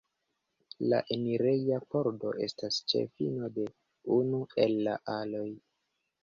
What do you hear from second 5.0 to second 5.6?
aloj.